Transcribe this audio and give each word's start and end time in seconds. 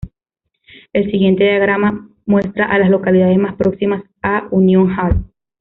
El 0.93 1.11
siguiente 1.11 1.43
diagrama 1.43 2.09
muestra 2.25 2.65
a 2.65 2.79
las 2.79 2.89
localidades 2.89 3.37
más 3.37 3.53
próximas 3.53 4.01
a 4.23 4.47
Union 4.49 4.89
Hall. 4.97 5.25